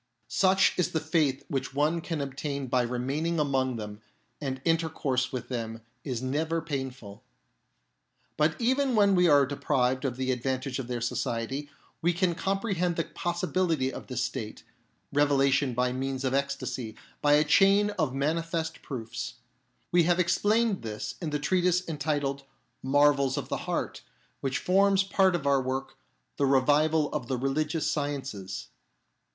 Such 0.27 0.73
is 0.79 0.93
the 0.93 0.99
faith 0.99 1.45
which 1.47 1.75
one 1.75 2.01
can 2.01 2.21
obtain 2.21 2.65
by 2.65 2.81
remaining 2.81 3.39
among 3.39 3.75
them, 3.75 4.01
and 4.41 4.59
intercourse 4.65 5.31
with 5.31 5.47
them 5.47 5.83
is 6.03 6.23
never 6.23 6.59
painful. 6.59 7.21
But 8.35 8.59
even 8.59 8.95
when 8.95 9.13
we 9.13 9.27
are 9.29 9.45
deprived 9.45 10.03
of 10.03 10.17
the 10.17 10.31
ad 10.31 10.41
vantage 10.41 10.79
of 10.79 10.87
their 10.87 11.01
society, 11.01 11.69
we 12.01 12.13
can 12.13 12.33
comprehend 12.33 12.95
the 12.95 13.03
possibility 13.03 13.93
of 13.93 14.07
this 14.07 14.23
state 14.23 14.63
(revelation 15.13 15.75
by 15.75 15.91
means 15.93 16.23
of 16.23 16.33
ecstasy) 16.33 16.95
by 17.21 17.33
a 17.33 17.43
chain 17.43 17.91
of 17.91 18.11
manifest 18.11 18.81
proofs. 18.81 19.35
We 19.91 20.01
have 20.05 20.19
explained 20.19 20.81
this 20.81 21.13
in 21.21 21.29
the 21.29 21.37
treatise 21.37 21.87
entitled 21.87 22.41
Marvels 22.81 23.37
of 23.37 23.49
the 23.49 23.57
Heart, 23.69 24.01
which 24.39 24.57
forms 24.57 25.03
part 25.03 25.35
of 25.35 25.45
our 25.45 25.61
work, 25.61 25.95
The 26.37 26.47
Revival 26.47 27.13
of 27.13 27.27
the 27.27 27.37
Religious 27.37 27.91
Sciences. 27.91 28.69